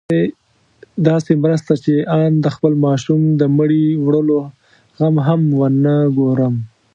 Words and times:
داسې 1.07 1.31
مرسته 1.43 1.73
چې 1.83 1.93
آن 2.19 2.31
د 2.43 2.47
خپل 2.55 2.73
ماشوم 2.85 3.21
د 3.39 3.41
مړي 3.57 3.85
وړلو 4.05 4.37
غم 4.97 5.15
هم 5.27 5.41
ونه 5.59 5.95
ګورم. 6.17 6.55